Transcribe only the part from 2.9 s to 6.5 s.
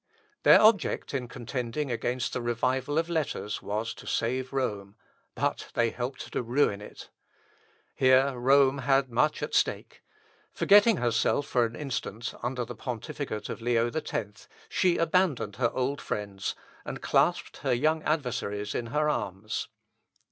of letters was to save Rome, but they helped to